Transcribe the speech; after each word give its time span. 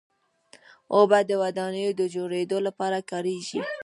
اوبه 0.95 1.19
د 1.29 1.31
ودانیو 1.41 1.91
د 1.99 2.01
جوړېدو 2.15 2.57
لپاره 2.67 2.97
کارېږي. 3.11 3.59